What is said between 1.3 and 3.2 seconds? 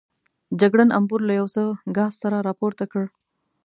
یو څه ګاز سره راپورته کړ.